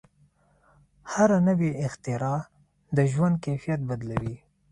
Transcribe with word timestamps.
هره 1.11 1.39
نوې 1.47 1.71
اختراع 1.85 2.39
د 2.95 2.97
ژوند 3.11 3.35
کیفیت 3.45 3.79
بدلوي. 3.89 4.35